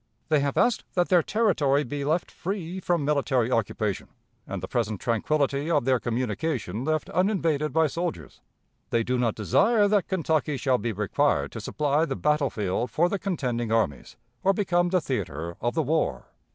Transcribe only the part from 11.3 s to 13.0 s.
to supply the battle field